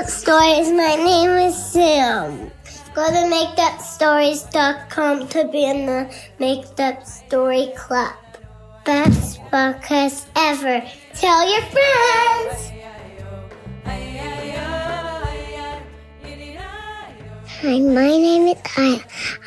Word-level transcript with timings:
Up 0.00 0.08
Stories. 0.08 0.72
My 0.72 0.96
name 0.96 1.28
is 1.28 1.54
Sam. 1.72 2.50
Go 2.94 3.06
to 3.06 3.22
makeupstories.com 3.28 5.28
to 5.28 5.46
be 5.48 5.64
in 5.64 5.84
the 5.84 6.10
Make 6.38 6.64
Up 6.78 7.04
Story 7.04 7.70
Club. 7.76 8.14
Best 8.86 9.42
podcast 9.52 10.24
ever. 10.36 10.82
Tell 11.12 11.52
your 11.52 11.60
friends. 11.68 12.72
Hi, 17.60 17.78
my 17.80 18.08
name 18.08 18.48
is 18.48 18.56
Aya. 18.78 19.00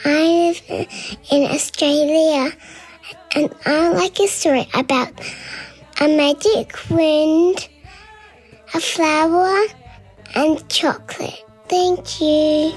I 0.05 0.53
live 0.69 0.87
in 1.31 1.49
Australia, 1.49 2.51
and 3.33 3.49
I 3.65 3.89
like 3.89 4.19
a 4.19 4.27
story 4.27 4.69
about 4.75 5.19
a 5.99 6.07
magic 6.07 6.77
wind, 6.91 7.67
a 8.75 8.79
flower, 8.79 9.65
and 10.35 10.67
chocolate. 10.69 11.45
Thank 11.67 12.21
you. 12.21 12.73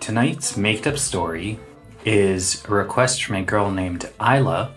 Tonight's 0.00 0.56
made 0.56 0.86
up 0.86 0.98
story 0.98 1.58
is 2.04 2.64
a 2.66 2.70
request 2.72 3.24
from 3.24 3.36
a 3.36 3.42
girl 3.42 3.70
named 3.70 4.10
Isla 4.20 4.74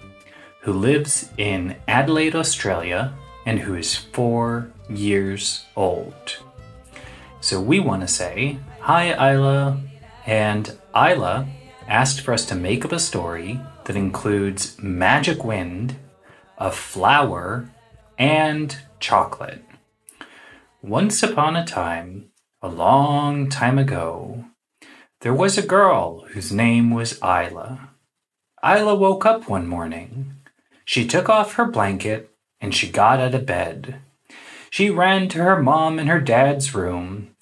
who 0.61 0.73
lives 0.73 1.29
in 1.37 1.75
Adelaide, 1.87 2.35
Australia, 2.35 3.13
and 3.45 3.59
who 3.59 3.75
is 3.75 3.95
four 3.95 4.71
years 4.89 5.65
old. 5.75 6.37
So 7.41 7.61
we 7.61 7.79
want 7.79 8.01
to 8.01 8.07
say, 8.07 8.57
Hi, 8.81 9.33
Isla. 9.33 9.79
And 10.25 10.75
Isla 10.95 11.47
asked 11.87 12.21
for 12.21 12.33
us 12.33 12.45
to 12.45 12.55
make 12.55 12.83
up 12.85 12.91
a 12.91 12.99
story 12.99 13.59
that 13.85 13.95
includes 13.95 14.75
magic 14.81 15.43
wind, 15.43 15.95
a 16.57 16.71
flower, 16.71 17.69
and 18.17 18.77
chocolate. 18.99 19.63
Once 20.81 21.21
upon 21.23 21.55
a 21.55 21.65
time, 21.65 22.29
a 22.61 22.67
long 22.67 23.49
time 23.49 23.77
ago, 23.77 24.45
there 25.21 25.33
was 25.33 25.57
a 25.57 25.65
girl 25.65 26.21
whose 26.27 26.51
name 26.51 26.91
was 26.91 27.19
Isla. 27.23 27.89
Isla 28.63 28.95
woke 28.95 29.25
up 29.25 29.49
one 29.49 29.67
morning. 29.67 30.35
She 30.85 31.07
took 31.07 31.29
off 31.29 31.53
her 31.53 31.65
blanket 31.65 32.31
and 32.61 32.73
she 32.73 32.89
got 32.89 33.19
out 33.19 33.35
of 33.35 33.45
bed. 33.45 33.99
She 34.69 34.89
ran 34.89 35.29
to 35.29 35.39
her 35.39 35.61
mom 35.61 35.99
in 35.99 36.07
her 36.07 36.19
dad's 36.19 36.75
room, 36.75 37.35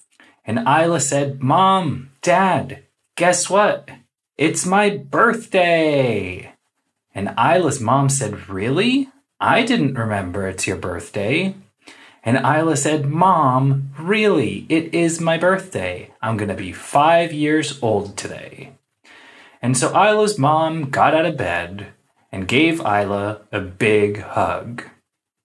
and 0.44 0.60
Isla 0.60 1.00
said, 1.00 1.42
Mom, 1.42 2.10
Dad, 2.22 2.84
guess 3.16 3.50
what? 3.50 3.90
It's 4.38 4.64
my 4.64 4.90
birthday. 4.90 6.53
And 7.14 7.34
Isla's 7.38 7.80
mom 7.80 8.08
said, 8.08 8.48
Really? 8.48 9.08
I 9.40 9.62
didn't 9.64 9.94
remember 9.94 10.48
it's 10.48 10.66
your 10.66 10.76
birthday. 10.76 11.54
And 12.24 12.38
Isla 12.38 12.76
said, 12.76 13.06
Mom, 13.06 13.90
really, 13.98 14.64
it 14.70 14.94
is 14.94 15.20
my 15.20 15.36
birthday. 15.36 16.10
I'm 16.22 16.38
going 16.38 16.48
to 16.48 16.54
be 16.54 16.72
five 16.72 17.32
years 17.32 17.78
old 17.82 18.16
today. 18.16 18.72
And 19.60 19.76
so 19.76 19.88
Isla's 19.88 20.38
mom 20.38 20.90
got 20.90 21.14
out 21.14 21.26
of 21.26 21.36
bed 21.36 21.88
and 22.32 22.48
gave 22.48 22.80
Isla 22.80 23.42
a 23.52 23.60
big 23.60 24.20
hug. 24.20 24.84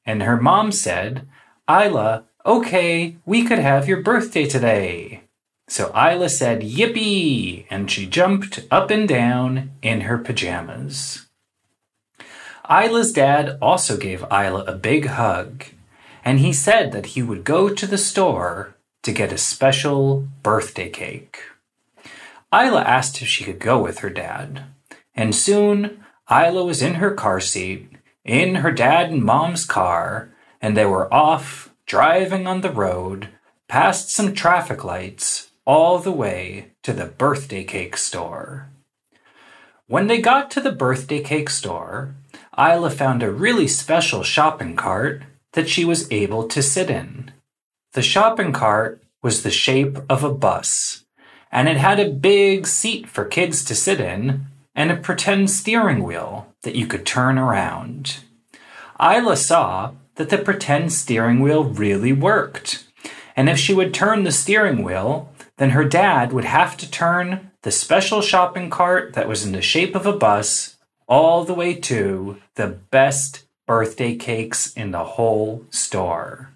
And 0.05 0.23
her 0.23 0.37
mom 0.37 0.71
said, 0.71 1.27
Isla, 1.69 2.25
okay, 2.45 3.17
we 3.25 3.43
could 3.43 3.59
have 3.59 3.87
your 3.87 4.01
birthday 4.01 4.45
today. 4.45 5.23
So 5.67 5.89
Isla 5.89 6.29
said, 6.29 6.61
Yippee! 6.61 7.65
And 7.69 7.91
she 7.91 8.07
jumped 8.07 8.65
up 8.71 8.89
and 8.89 9.07
down 9.07 9.71
in 9.81 10.01
her 10.01 10.17
pajamas. 10.17 11.28
Isla's 12.69 13.11
dad 13.11 13.57
also 13.61 13.97
gave 13.97 14.23
Isla 14.31 14.63
a 14.65 14.75
big 14.75 15.07
hug, 15.07 15.65
and 16.23 16.39
he 16.39 16.53
said 16.53 16.91
that 16.91 17.07
he 17.07 17.23
would 17.23 17.43
go 17.43 17.69
to 17.69 17.87
the 17.87 17.97
store 17.97 18.75
to 19.01 19.11
get 19.11 19.33
a 19.33 19.39
special 19.39 20.27
birthday 20.43 20.89
cake. 20.89 21.39
Isla 22.53 22.81
asked 22.81 23.23
if 23.23 23.27
she 23.27 23.43
could 23.43 23.59
go 23.59 23.81
with 23.81 23.99
her 23.99 24.09
dad, 24.11 24.65
and 25.15 25.33
soon 25.33 26.03
Isla 26.29 26.63
was 26.63 26.83
in 26.83 26.95
her 26.95 27.11
car 27.11 27.39
seat, 27.39 27.89
in 28.23 28.55
her 28.55 28.71
dad 28.71 29.09
and 29.09 29.23
mom's 29.23 29.65
car, 29.65 30.29
and 30.61 30.77
they 30.77 30.85
were 30.85 31.11
off 31.11 31.73
driving 31.87 32.45
on 32.45 32.61
the 32.61 32.71
road 32.71 33.29
past 33.67 34.11
some 34.11 34.33
traffic 34.33 34.83
lights 34.83 35.49
all 35.65 35.97
the 35.97 36.11
way 36.11 36.71
to 36.83 36.93
the 36.93 37.05
birthday 37.05 37.63
cake 37.63 37.97
store. 37.97 38.69
When 39.87 40.05
they 40.05 40.21
got 40.21 40.51
to 40.51 40.61
the 40.61 40.71
birthday 40.71 41.21
cake 41.21 41.49
store, 41.49 42.13
Isla 42.59 42.89
found 42.89 43.23
a 43.23 43.31
really 43.31 43.69
special 43.69 44.21
shopping 44.21 44.75
cart 44.75 45.23
that 45.53 45.69
she 45.69 45.85
was 45.85 46.11
able 46.11 46.45
to 46.49 46.61
sit 46.61 46.89
in. 46.89 47.31
The 47.93 48.01
shopping 48.01 48.51
cart 48.51 49.01
was 49.23 49.43
the 49.43 49.51
shape 49.51 49.97
of 50.09 50.25
a 50.25 50.33
bus, 50.33 51.05
and 51.53 51.69
it 51.69 51.77
had 51.77 52.01
a 52.01 52.11
big 52.11 52.67
seat 52.67 53.07
for 53.07 53.23
kids 53.23 53.63
to 53.63 53.75
sit 53.75 54.01
in 54.01 54.47
and 54.75 54.91
a 54.91 54.97
pretend 54.97 55.49
steering 55.49 56.03
wheel 56.03 56.53
that 56.63 56.75
you 56.75 56.85
could 56.85 57.05
turn 57.05 57.37
around. 57.37 58.19
Isla 59.01 59.37
saw 59.37 59.93
that 60.15 60.29
the 60.29 60.37
pretend 60.37 60.91
steering 60.91 61.39
wheel 61.39 61.63
really 61.63 62.11
worked, 62.11 62.85
and 63.37 63.47
if 63.47 63.57
she 63.57 63.73
would 63.73 63.93
turn 63.93 64.25
the 64.25 64.33
steering 64.33 64.83
wheel, 64.83 65.31
then 65.57 65.69
her 65.69 65.85
dad 65.85 66.33
would 66.33 66.45
have 66.45 66.75
to 66.77 66.91
turn 66.91 67.51
the 67.61 67.71
special 67.71 68.21
shopping 68.21 68.69
cart 68.69 69.13
that 69.13 69.29
was 69.29 69.45
in 69.45 69.53
the 69.53 69.61
shape 69.61 69.95
of 69.95 70.05
a 70.05 70.13
bus 70.13 70.75
all 71.09 71.43
the 71.43 71.53
way 71.53 71.73
to 71.73 72.37
the 72.55 72.67
best 72.67 73.45
birthday 73.65 74.15
cakes 74.15 74.71
in 74.73 74.91
the 74.91 75.03
whole 75.03 75.65
store. 75.71 76.51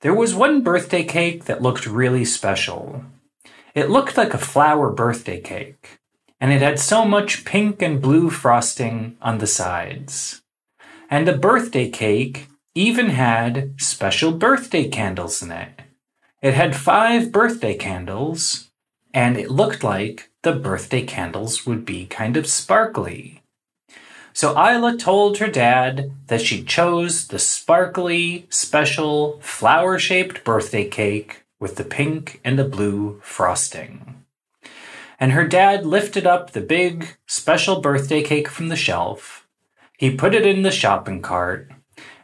There 0.00 0.14
was 0.14 0.34
one 0.34 0.62
birthday 0.62 1.02
cake 1.02 1.46
that 1.46 1.62
looked 1.62 1.86
really 1.86 2.24
special. 2.24 3.04
It 3.74 3.90
looked 3.90 4.16
like 4.16 4.34
a 4.34 4.38
flower 4.38 4.92
birthday 4.92 5.40
cake, 5.40 5.98
and 6.40 6.52
it 6.52 6.62
had 6.62 6.78
so 6.78 7.04
much 7.04 7.44
pink 7.44 7.82
and 7.82 8.00
blue 8.00 8.30
frosting 8.30 9.16
on 9.20 9.38
the 9.38 9.46
sides. 9.46 10.42
And 11.10 11.26
the 11.26 11.36
birthday 11.36 11.90
cake 11.90 12.48
even 12.74 13.08
had 13.10 13.74
special 13.80 14.32
birthday 14.32 14.88
candles 14.88 15.42
in 15.42 15.50
it. 15.50 15.80
It 16.42 16.54
had 16.54 16.76
five 16.76 17.32
birthday 17.32 17.76
candles, 17.76 18.70
and 19.12 19.36
it 19.36 19.50
looked 19.50 19.82
like 19.82 20.27
the 20.42 20.52
birthday 20.52 21.02
candles 21.02 21.66
would 21.66 21.84
be 21.84 22.06
kind 22.06 22.36
of 22.36 22.46
sparkly. 22.46 23.42
So 24.32 24.50
Isla 24.52 24.96
told 24.96 25.38
her 25.38 25.48
dad 25.48 26.12
that 26.28 26.40
she 26.40 26.62
chose 26.62 27.26
the 27.26 27.40
sparkly, 27.40 28.46
special, 28.50 29.40
flower 29.40 29.98
shaped 29.98 30.44
birthday 30.44 30.88
cake 30.88 31.44
with 31.58 31.74
the 31.74 31.84
pink 31.84 32.40
and 32.44 32.56
the 32.56 32.64
blue 32.64 33.20
frosting. 33.22 34.24
And 35.18 35.32
her 35.32 35.48
dad 35.48 35.84
lifted 35.84 36.24
up 36.24 36.52
the 36.52 36.60
big, 36.60 37.16
special 37.26 37.80
birthday 37.80 38.22
cake 38.22 38.46
from 38.46 38.68
the 38.68 38.76
shelf. 38.76 39.44
He 39.98 40.14
put 40.14 40.36
it 40.36 40.46
in 40.46 40.62
the 40.62 40.70
shopping 40.70 41.20
cart, 41.20 41.72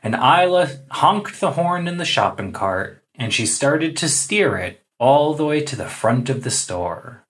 and 0.01 0.15
Isla 0.15 0.71
honked 0.93 1.41
the 1.41 1.53
horn 1.53 1.89
in 1.89 1.97
the 1.97 2.05
shopping 2.05 2.53
cart, 2.53 3.03
and 3.17 3.35
she 3.35 3.47
started 3.47 3.97
to 3.97 4.09
steer 4.09 4.57
it 4.57 4.81
all 5.01 5.35
the 5.35 5.45
way 5.45 5.61
to 5.63 5.75
the 5.75 5.89
front 5.89 6.31
of 6.31 6.45
the 6.45 6.53
store. 6.53 7.24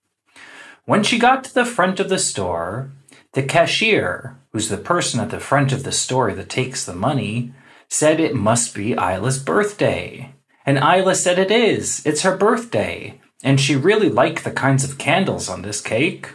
When 0.86 1.02
she 1.02 1.18
got 1.18 1.44
to 1.44 1.54
the 1.54 1.64
front 1.64 1.98
of 1.98 2.10
the 2.10 2.18
store, 2.18 2.90
the 3.32 3.42
cashier, 3.42 4.38
who's 4.52 4.68
the 4.68 4.76
person 4.76 5.18
at 5.18 5.30
the 5.30 5.40
front 5.40 5.72
of 5.72 5.82
the 5.82 5.92
store 5.92 6.32
that 6.34 6.50
takes 6.50 6.84
the 6.84 6.94
money, 6.94 7.52
said 7.88 8.20
it 8.20 8.34
must 8.34 8.74
be 8.74 8.92
Isla's 8.92 9.38
birthday. 9.38 10.34
And 10.66 10.76
Isla 10.76 11.14
said 11.14 11.38
it 11.38 11.50
is. 11.50 12.04
It's 12.04 12.22
her 12.22 12.36
birthday. 12.36 13.20
And 13.42 13.60
she 13.60 13.76
really 13.76 14.10
liked 14.10 14.44
the 14.44 14.50
kinds 14.50 14.84
of 14.84 14.98
candles 14.98 15.48
on 15.48 15.62
this 15.62 15.80
cake. 15.80 16.34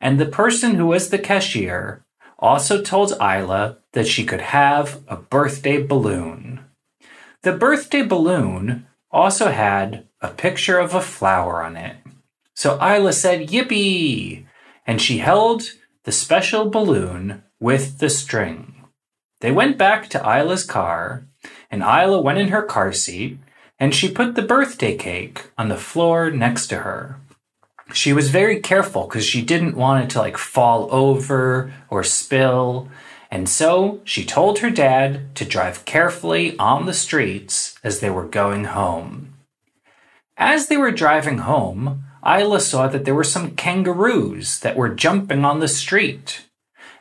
And 0.00 0.18
the 0.18 0.26
person 0.26 0.76
who 0.76 0.86
was 0.86 1.10
the 1.10 1.18
cashier 1.18 2.04
also 2.38 2.80
told 2.82 3.12
Isla 3.12 3.78
that 3.92 4.06
she 4.06 4.24
could 4.24 4.40
have 4.40 5.02
a 5.06 5.16
birthday 5.16 5.82
balloon. 5.82 6.64
The 7.42 7.52
birthday 7.52 8.02
balloon 8.02 8.86
also 9.10 9.50
had 9.50 10.06
a 10.22 10.28
picture 10.28 10.78
of 10.78 10.94
a 10.94 11.02
flower 11.02 11.62
on 11.62 11.76
it. 11.76 11.96
So 12.60 12.74
Isla 12.74 13.14
said, 13.14 13.48
Yippee! 13.48 14.44
And 14.86 15.00
she 15.00 15.16
held 15.16 15.62
the 16.04 16.12
special 16.12 16.68
balloon 16.68 17.42
with 17.58 18.00
the 18.00 18.10
string. 18.10 18.84
They 19.40 19.50
went 19.50 19.78
back 19.78 20.10
to 20.10 20.20
Isla's 20.20 20.62
car, 20.62 21.24
and 21.70 21.80
Isla 21.80 22.20
went 22.20 22.38
in 22.38 22.48
her 22.48 22.60
car 22.60 22.92
seat, 22.92 23.38
and 23.78 23.94
she 23.94 24.12
put 24.12 24.34
the 24.34 24.42
birthday 24.42 24.94
cake 24.94 25.50
on 25.56 25.70
the 25.70 25.78
floor 25.78 26.30
next 26.30 26.66
to 26.66 26.80
her. 26.80 27.18
She 27.94 28.12
was 28.12 28.28
very 28.28 28.60
careful 28.60 29.04
because 29.06 29.24
she 29.24 29.40
didn't 29.40 29.74
want 29.74 30.04
it 30.04 30.10
to 30.10 30.18
like 30.18 30.36
fall 30.36 30.86
over 30.92 31.72
or 31.88 32.04
spill, 32.04 32.90
and 33.30 33.48
so 33.48 34.02
she 34.04 34.22
told 34.22 34.58
her 34.58 34.68
dad 34.68 35.34
to 35.36 35.46
drive 35.46 35.86
carefully 35.86 36.58
on 36.58 36.84
the 36.84 36.92
streets 36.92 37.78
as 37.82 38.00
they 38.00 38.10
were 38.10 38.28
going 38.28 38.64
home. 38.64 39.32
As 40.36 40.66
they 40.66 40.76
were 40.76 40.90
driving 40.90 41.38
home, 41.38 42.04
Isla 42.26 42.60
saw 42.60 42.88
that 42.88 43.04
there 43.04 43.14
were 43.14 43.24
some 43.24 43.52
kangaroos 43.52 44.60
that 44.60 44.76
were 44.76 44.94
jumping 44.94 45.44
on 45.44 45.60
the 45.60 45.68
street. 45.68 46.46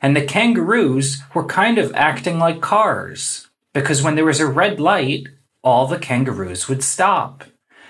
And 0.01 0.15
the 0.15 0.25
kangaroos 0.25 1.21
were 1.33 1.45
kind 1.45 1.77
of 1.77 1.93
acting 1.93 2.39
like 2.39 2.61
cars, 2.61 3.47
because 3.73 4.01
when 4.01 4.15
there 4.15 4.25
was 4.25 4.39
a 4.39 4.47
red 4.47 4.79
light, 4.79 5.27
all 5.61 5.87
the 5.87 5.99
kangaroos 5.99 6.69
would 6.69 6.83
stop. 6.83 7.43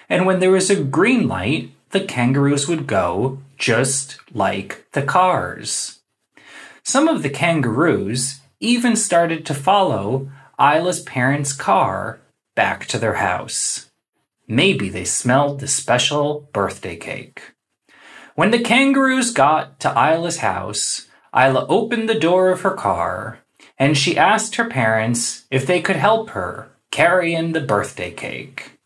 And 0.09 0.25
when 0.25 0.39
there 0.39 0.51
was 0.51 0.69
a 0.69 0.83
green 0.83 1.27
light, 1.27 1.71
the 1.91 2.01
kangaroos 2.01 2.67
would 2.67 2.87
go 2.87 3.39
just 3.57 4.17
like 4.33 4.85
the 4.93 5.03
cars. 5.03 5.99
Some 6.83 7.07
of 7.07 7.21
the 7.21 7.29
kangaroos 7.29 8.39
even 8.59 8.95
started 8.95 9.45
to 9.45 9.53
follow 9.53 10.31
Isla's 10.59 11.01
parents' 11.01 11.53
car 11.53 12.19
back 12.55 12.85
to 12.87 12.97
their 12.97 13.15
house. 13.15 13.88
Maybe 14.51 14.89
they 14.89 15.05
smelled 15.05 15.59
the 15.59 15.67
special 15.67 16.49
birthday 16.53 16.95
cake. 16.95 17.53
When 18.33 18.49
the 18.49 18.59
kangaroos 18.59 19.29
got 19.29 19.79
to 19.81 19.89
Isla's 19.89 20.37
house, 20.37 21.07
Isla 21.35 21.67
opened 21.69 22.09
the 22.09 22.19
door 22.19 22.49
of 22.49 22.61
her 22.61 22.73
car 22.73 23.41
and 23.77 23.95
she 23.95 24.17
asked 24.17 24.55
her 24.55 24.67
parents 24.67 25.45
if 25.51 25.67
they 25.67 25.81
could 25.81 25.97
help 25.97 26.31
her 26.31 26.71
carry 26.89 27.35
in 27.35 27.51
the 27.51 27.61
birthday 27.61 28.09
cake. 28.09 28.79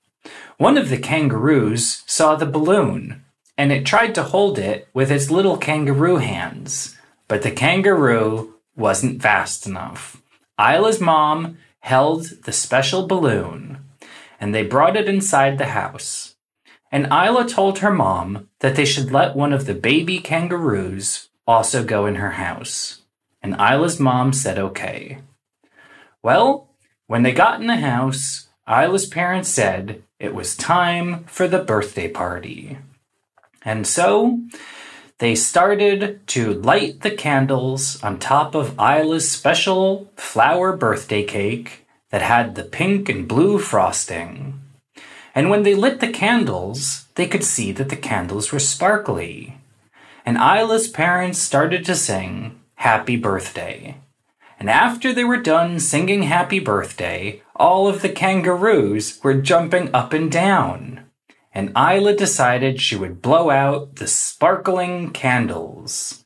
One 0.57 0.77
of 0.77 0.89
the 0.89 0.98
kangaroos 0.98 2.04
saw 2.07 2.36
the 2.36 2.45
balloon 2.45 3.24
and 3.57 3.71
it 3.71 3.86
tried 3.86 4.13
to 4.15 4.24
hold 4.24 4.60
it 4.60 4.89
with 4.94 5.10
its 5.10 5.31
little 5.31 5.56
kangaroo 5.56 6.18
hands, 6.18 6.98
but 7.30 7.42
the 7.42 7.51
kangaroo 7.51 8.56
wasn't 8.75 9.21
fast 9.21 9.65
enough. 9.65 10.21
Isla's 10.60 11.00
mom 11.00 11.57
held 11.80 12.44
the 12.44 12.51
special 12.51 13.07
balloon 13.07 13.80
and 14.44 14.54
they 14.54 14.62
brought 14.62 14.98
it 14.98 15.07
inside 15.07 15.57
the 15.57 15.68
house. 15.68 16.36
And 16.92 17.06
Isla 17.06 17.48
told 17.48 17.80
her 17.80 17.94
mom 17.94 18.50
that 18.60 18.75
they 18.75 18.84
should 18.84 19.10
let 19.10 19.38
one 19.38 19.54
of 19.54 19.68
the 19.68 19.74
baby 19.74 20.19
kangaroos 20.19 21.30
also 21.48 21.81
go 21.81 22.06
in 22.06 22.16
her 22.16 22.31
house. 22.31 23.04
And 23.42 23.54
Isla's 23.54 24.01
mom 24.01 24.34
said 24.34 24.60
okay. 24.60 25.19
Well, 26.22 26.68
when 27.07 27.24
they 27.24 27.31
got 27.31 27.62
in 27.62 27.68
the 27.68 27.78
house, 27.78 28.50
Isla's 28.68 29.06
parents 29.06 29.48
said 29.48 30.04
it 30.19 30.36
was 30.36 30.57
time 30.57 31.24
for 31.24 31.48
the 31.48 31.63
birthday 31.63 32.10
party. 32.10 32.80
And 33.63 33.88
so 33.88 34.42
they 35.19 35.36
started 35.36 36.19
to 36.28 36.54
light 36.54 37.00
the 37.00 37.12
candles 37.12 38.04
on 38.04 38.19
top 38.19 38.56
of 38.56 38.78
Isla's 38.78 39.31
special 39.31 40.12
flower 40.18 40.75
birthday 40.75 41.24
cake 41.24 41.82
that 42.13 42.21
had 42.21 42.54
the 42.54 42.63
pink 42.63 43.10
and 43.10 43.27
blue 43.27 43.57
frosting. 43.57 44.62
And 45.33 45.50
when 45.50 45.63
they 45.63 45.74
lit 45.74 46.00
the 46.00 46.12
candles, 46.12 47.07
they 47.15 47.25
could 47.25 47.44
see 47.44 47.71
that 47.71 47.89
the 47.89 47.95
candles 47.98 48.51
were 48.51 48.60
sparkly. 48.60 49.57
And 50.24 50.38
Isla's 50.38 50.88
parents 50.88 51.39
started 51.39 51.83
to 51.86 51.95
sing 51.95 52.62
Happy 52.75 53.18
Birthday. 53.18 53.98
And 54.60 54.69
after 54.69 55.12
they 55.12 55.24
were 55.24 55.42
done 55.42 55.80
singing 55.80 56.24
Happy 56.24 56.60
Birthday, 56.60 57.42
all 57.56 57.88
of 57.88 58.04
the 58.04 58.10
kangaroos 58.10 59.19
were 59.24 59.33
jumping 59.33 59.89
up 59.94 60.13
and 60.13 60.31
down 60.31 61.04
and 61.54 61.71
Isla 61.77 62.15
decided 62.15 62.81
she 62.81 62.95
would 62.95 63.21
blow 63.21 63.50
out 63.50 63.98
the 63.98 64.07
sparkling 64.07 65.12
candles. 65.12 66.24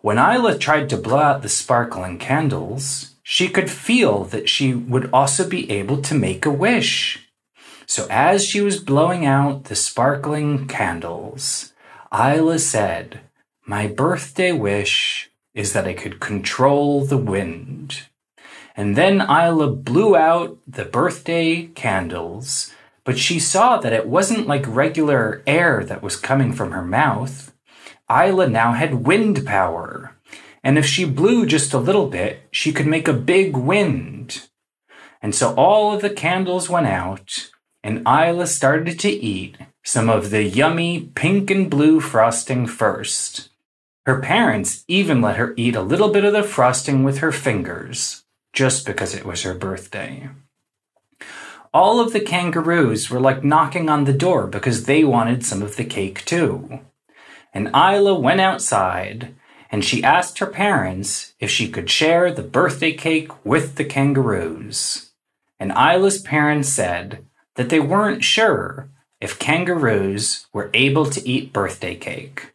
When 0.00 0.18
Isla 0.18 0.58
tried 0.58 0.88
to 0.90 0.96
blow 0.96 1.18
out 1.18 1.42
the 1.42 1.48
sparkling 1.48 2.18
candles, 2.18 3.14
she 3.28 3.48
could 3.48 3.68
feel 3.68 4.22
that 4.24 4.48
she 4.48 4.72
would 4.72 5.10
also 5.12 5.48
be 5.48 5.68
able 5.68 6.00
to 6.00 6.14
make 6.14 6.46
a 6.46 6.50
wish. 6.50 7.28
So 7.84 8.06
as 8.08 8.44
she 8.44 8.60
was 8.60 8.78
blowing 8.78 9.26
out 9.26 9.64
the 9.64 9.74
sparkling 9.74 10.68
candles, 10.68 11.72
Isla 12.12 12.60
said, 12.60 13.20
My 13.66 13.88
birthday 13.88 14.52
wish 14.52 15.28
is 15.54 15.72
that 15.72 15.88
I 15.88 15.94
could 15.94 16.20
control 16.20 17.04
the 17.04 17.18
wind. 17.18 18.02
And 18.76 18.94
then 18.94 19.20
Isla 19.20 19.72
blew 19.72 20.14
out 20.14 20.58
the 20.66 20.84
birthday 20.84 21.66
candles 21.66 22.70
but 23.06 23.18
she 23.18 23.38
saw 23.38 23.78
that 23.78 23.92
it 23.92 24.08
wasn't 24.08 24.48
like 24.48 24.66
regular 24.66 25.40
air 25.46 25.84
that 25.84 26.02
was 26.02 26.16
coming 26.16 26.52
from 26.52 26.72
her 26.72 26.82
mouth. 26.82 27.54
Isla 28.10 28.48
now 28.48 28.72
had 28.72 29.06
wind 29.06 29.46
power, 29.46 30.15
and 30.66 30.76
if 30.76 30.84
she 30.84 31.04
blew 31.04 31.46
just 31.46 31.72
a 31.72 31.78
little 31.78 32.08
bit, 32.08 32.40
she 32.50 32.72
could 32.72 32.88
make 32.88 33.06
a 33.06 33.12
big 33.12 33.56
wind. 33.56 34.48
And 35.22 35.32
so 35.32 35.54
all 35.54 35.94
of 35.94 36.02
the 36.02 36.10
candles 36.10 36.68
went 36.68 36.88
out, 36.88 37.50
and 37.84 38.02
Isla 38.04 38.48
started 38.48 38.98
to 38.98 39.08
eat 39.08 39.58
some 39.84 40.10
of 40.10 40.30
the 40.30 40.42
yummy 40.42 41.02
pink 41.14 41.52
and 41.52 41.70
blue 41.70 42.00
frosting 42.00 42.66
first. 42.66 43.48
Her 44.06 44.20
parents 44.20 44.84
even 44.88 45.22
let 45.22 45.36
her 45.36 45.54
eat 45.56 45.76
a 45.76 45.82
little 45.82 46.08
bit 46.08 46.24
of 46.24 46.32
the 46.32 46.42
frosting 46.42 47.04
with 47.04 47.18
her 47.18 47.30
fingers, 47.30 48.24
just 48.52 48.84
because 48.84 49.14
it 49.14 49.24
was 49.24 49.42
her 49.42 49.54
birthday 49.54 50.30
all 51.74 52.00
of 52.00 52.14
the 52.14 52.20
kangaroos 52.20 53.10
were 53.10 53.20
like 53.20 53.44
knocking 53.44 53.90
on 53.90 54.04
the 54.04 54.12
door 54.14 54.46
because 54.46 54.84
they 54.84 55.04
wanted 55.04 55.44
some 55.44 55.60
of 55.60 55.76
the 55.76 55.84
cake 55.84 56.24
too. 56.24 56.80
And 57.52 57.68
Isla 57.68 58.18
went 58.18 58.40
outside 58.40 59.34
and 59.70 59.84
she 59.84 60.04
asked 60.04 60.38
her 60.38 60.46
parents 60.46 61.34
if 61.40 61.50
she 61.50 61.68
could 61.68 61.90
share 61.90 62.32
the 62.32 62.42
birthday 62.42 62.92
cake 62.92 63.30
with 63.44 63.76
the 63.76 63.84
kangaroos. 63.84 65.10
And 65.58 65.72
Isla's 65.72 66.20
parents 66.20 66.68
said 66.68 67.24
that 67.54 67.68
they 67.70 67.80
weren't 67.80 68.24
sure 68.24 68.90
if 69.20 69.38
kangaroos 69.38 70.46
were 70.52 70.70
able 70.74 71.06
to 71.06 71.28
eat 71.28 71.52
birthday 71.52 71.94
cake. 71.94 72.54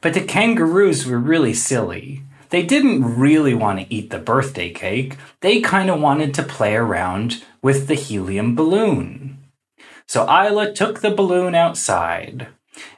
But 0.00 0.14
the 0.14 0.22
kangaroos 0.22 1.06
were 1.06 1.18
really 1.18 1.54
silly. 1.54 2.22
They 2.50 2.64
didn't 2.64 3.16
really 3.16 3.54
want 3.54 3.78
to 3.78 3.94
eat 3.94 4.10
the 4.10 4.18
birthday 4.18 4.70
cake. 4.70 5.16
They 5.40 5.60
kind 5.60 5.88
of 5.88 6.00
wanted 6.00 6.34
to 6.34 6.42
play 6.42 6.74
around 6.74 7.44
with 7.62 7.86
the 7.86 7.94
helium 7.94 8.56
balloon. 8.56 9.38
So 10.06 10.22
Isla 10.24 10.72
took 10.72 11.00
the 11.00 11.12
balloon 11.12 11.54
outside, 11.54 12.48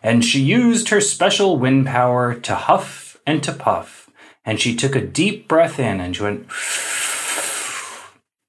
and 0.02 0.24
she 0.24 0.40
used 0.40 0.88
her 0.88 1.00
special 1.02 1.58
wind 1.58 1.86
power 1.86 2.34
to 2.34 2.54
huff 2.54 3.11
and 3.26 3.42
to 3.42 3.52
puff, 3.52 4.10
and 4.44 4.60
she 4.60 4.74
took 4.74 4.94
a 4.96 5.06
deep 5.06 5.48
breath 5.48 5.78
in 5.78 6.00
and 6.00 6.16
she 6.16 6.22
went, 6.22 6.46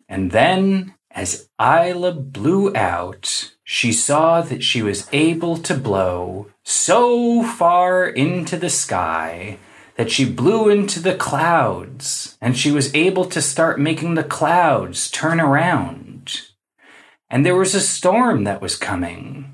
and 0.08 0.32
then 0.32 0.94
as 1.12 1.48
Isla 1.62 2.12
blew 2.14 2.76
out, 2.76 3.54
she 3.64 3.94
saw 3.94 4.42
that 4.42 4.64
she 4.64 4.82
was 4.82 5.08
able 5.14 5.58
to 5.58 5.76
blow 5.76 6.48
so 6.64 7.44
far 7.44 8.08
into 8.08 8.58
the 8.58 8.70
sky 8.70 9.58
that 9.96 10.12
she 10.12 10.26
blew 10.26 10.70
into 10.70 11.00
the 11.00 11.16
clouds 11.16 12.38
and 12.42 12.58
she 12.58 12.72
was 12.72 12.94
able 12.96 13.26
to 13.26 13.42
start 13.42 13.80
making 13.80 14.16
the 14.16 14.24
clouds 14.24 15.10
turn 15.12 15.40
around. 15.40 16.42
And 17.30 17.46
there 17.46 17.56
was 17.56 17.76
a 17.76 17.80
storm 17.80 18.44
that 18.44 18.62
was 18.62 18.76
coming. 18.76 19.53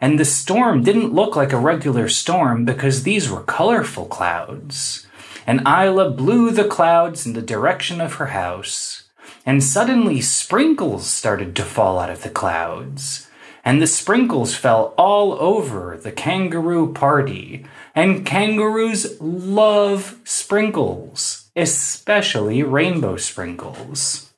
And 0.00 0.18
the 0.18 0.24
storm 0.24 0.82
didn't 0.82 1.12
look 1.12 1.36
like 1.36 1.52
a 1.52 1.58
regular 1.58 2.08
storm 2.08 2.64
because 2.64 3.02
these 3.02 3.30
were 3.30 3.42
colorful 3.42 4.06
clouds. 4.06 5.06
And 5.46 5.60
Isla 5.66 6.10
blew 6.10 6.50
the 6.50 6.68
clouds 6.68 7.26
in 7.26 7.34
the 7.34 7.42
direction 7.42 8.00
of 8.00 8.14
her 8.14 8.28
house. 8.28 9.04
And 9.44 9.62
suddenly 9.62 10.20
sprinkles 10.20 11.06
started 11.06 11.54
to 11.56 11.64
fall 11.64 11.98
out 11.98 12.10
of 12.10 12.22
the 12.22 12.30
clouds. 12.30 13.28
And 13.64 13.82
the 13.82 13.86
sprinkles 13.86 14.54
fell 14.54 14.94
all 14.96 15.34
over 15.34 15.98
the 16.02 16.12
kangaroo 16.12 16.92
party 16.92 17.66
and 17.94 18.24
kangaroos 18.24 19.20
love 19.20 20.18
sprinkles, 20.24 21.50
especially 21.56 22.62
rainbow 22.62 23.16
sprinkles. 23.16 24.32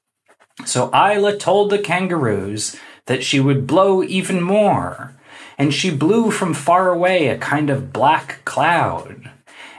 So 0.65 0.91
Isla 0.95 1.37
told 1.37 1.71
the 1.71 1.79
kangaroos 1.79 2.77
that 3.07 3.23
she 3.23 3.41
would 3.41 3.67
blow 3.67 4.03
even 4.03 4.41
more, 4.41 5.15
and 5.59 5.73
she 5.73 5.91
blew 5.91 6.31
from 6.31 6.55
far 6.55 6.91
away 6.91 7.29
a 7.29 7.39
kind 7.39 7.71
of 7.71 7.93
black 7.93 8.45
cloud. 8.45 9.31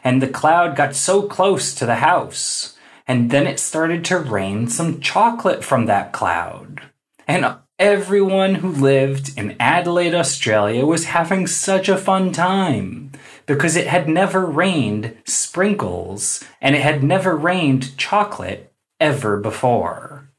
And 0.04 0.22
the 0.22 0.28
cloud 0.28 0.76
got 0.76 0.96
so 0.96 1.24
close 1.24 1.74
to 1.76 1.86
the 1.86 1.96
house, 1.96 2.78
and 3.08 3.32
then 3.32 3.48
it 3.48 3.60
started 3.60 4.04
to 4.06 4.18
rain 4.18 4.68
some 4.68 5.00
chocolate 5.00 5.64
from 5.64 5.86
that 5.86 6.12
cloud. 6.12 6.82
And 7.28 7.56
everyone 7.80 8.56
who 8.56 8.70
lived 8.70 9.38
in 9.38 9.56
Adelaide, 9.60 10.14
Australia 10.14 10.86
was 10.86 11.06
having 11.06 11.48
such 11.48 11.90
a 11.90 11.98
fun 11.98 12.32
time 12.32 13.12
because 13.46 13.76
it 13.76 13.88
had 13.88 14.08
never 14.08 14.46
rained 14.46 15.18
sprinkles 15.26 16.44
and 16.62 16.76
it 16.76 16.82
had 16.82 17.04
never 17.04 17.36
rained 17.36 17.98
chocolate 17.98 18.72
ever 19.00 19.38
before. 19.38 20.30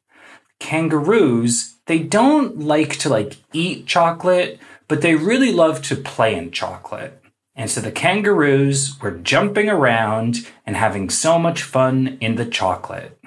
Kangaroos, 0.59 1.77
they 1.87 1.99
don't 1.99 2.61
like 2.61 2.97
to 2.99 3.09
like 3.09 3.37
eat 3.53 3.87
chocolate, 3.87 4.59
but 4.95 5.01
they 5.01 5.17
really 5.17 5.53
love 5.53 5.83
to 5.83 5.97
play 5.97 6.37
in 6.37 6.53
chocolate. 6.53 7.21
And 7.57 7.69
so 7.69 7.81
the 7.81 7.91
kangaroos 7.91 8.97
were 9.01 9.11
jumping 9.11 9.69
around 9.69 10.49
and 10.65 10.77
having 10.77 11.11
so 11.11 11.37
much 11.37 11.65
fun 11.65 12.17
in 12.21 12.37
the 12.37 12.47
chocolate. 12.47 13.19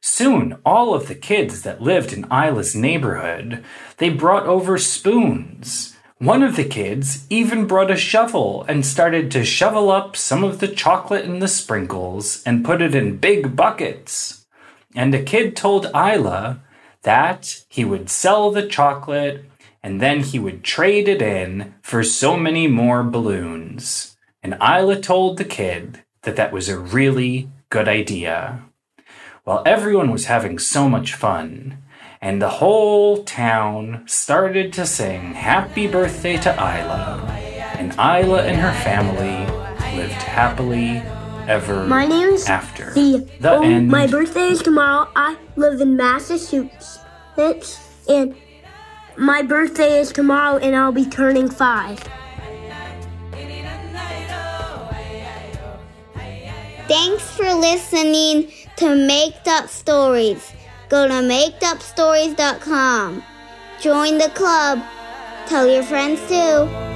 Soon, 0.00 0.56
all 0.64 0.94
of 0.94 1.06
the 1.06 1.14
kids 1.14 1.60
that 1.64 1.82
lived 1.82 2.14
in 2.14 2.24
Isla's 2.32 2.74
neighborhood, 2.74 3.62
they 3.98 4.08
brought 4.08 4.46
over 4.46 4.78
spoons 4.78 5.98
One 6.16 6.42
of 6.42 6.56
the 6.56 6.64
kids 6.64 7.26
even 7.28 7.66
brought 7.66 7.90
a 7.90 7.96
shovel 7.96 8.64
and 8.66 8.86
started 8.86 9.30
to 9.32 9.44
shovel 9.44 9.90
up 9.90 10.16
some 10.16 10.42
of 10.42 10.60
the 10.60 10.68
chocolate 10.68 11.26
and 11.26 11.42
the 11.42 11.48
sprinkles 11.48 12.42
and 12.46 12.64
put 12.64 12.80
it 12.80 12.94
in 12.94 13.18
big 13.18 13.54
buckets. 13.54 14.46
And 14.96 15.14
a 15.14 15.22
kid 15.22 15.56
told 15.56 15.90
Isla 15.94 16.62
that 17.02 17.64
he 17.68 17.84
would 17.84 18.08
sell 18.08 18.50
the 18.50 18.66
chocolate 18.66 19.49
and 19.82 20.00
then 20.00 20.20
he 20.20 20.38
would 20.38 20.62
trade 20.62 21.08
it 21.08 21.22
in 21.22 21.74
for 21.82 22.02
so 22.02 22.36
many 22.36 22.66
more 22.66 23.02
balloons. 23.02 24.16
And 24.42 24.54
Isla 24.54 25.00
told 25.00 25.36
the 25.36 25.44
kid 25.44 26.02
that 26.22 26.36
that 26.36 26.52
was 26.52 26.68
a 26.68 26.78
really 26.78 27.50
good 27.70 27.88
idea. 27.88 28.62
While 29.44 29.62
everyone 29.64 30.10
was 30.10 30.26
having 30.26 30.58
so 30.58 30.88
much 30.88 31.14
fun, 31.14 31.78
and 32.20 32.42
the 32.42 32.50
whole 32.50 33.24
town 33.24 34.04
started 34.06 34.72
to 34.74 34.84
sing 34.84 35.32
happy 35.32 35.86
birthday 35.86 36.36
to 36.38 36.52
Isla, 36.52 37.26
and 37.78 37.92
Isla 37.92 38.42
and 38.42 38.60
her 38.60 38.72
family 38.82 39.46
lived 39.96 40.22
happily 40.22 41.02
ever 41.48 41.86
My 41.86 42.06
name's 42.06 42.46
after. 42.46 42.92
The, 42.92 43.26
The 43.40 43.50
oh, 43.52 43.62
end. 43.62 43.88
My 43.88 44.06
birthday 44.06 44.48
is 44.48 44.62
tomorrow. 44.62 45.10
I 45.16 45.36
live 45.56 45.80
in 45.80 45.96
Massachusetts, 45.96 46.98
and 47.36 48.36
my 49.20 49.42
birthday 49.42 50.00
is 50.00 50.10
tomorrow, 50.12 50.56
and 50.56 50.74
I'll 50.74 50.92
be 50.92 51.04
turning 51.04 51.50
five. 51.50 52.02
Thanks 56.88 57.36
for 57.36 57.52
listening 57.54 58.50
to 58.76 58.96
Maked 58.96 59.46
Up 59.46 59.68
Stories. 59.68 60.52
Go 60.88 61.06
to 61.06 61.14
makedupstories.com. 61.14 63.22
Join 63.80 64.18
the 64.18 64.28
club. 64.30 64.82
Tell 65.46 65.68
your 65.68 65.84
friends 65.84 66.20
too. 66.28 66.89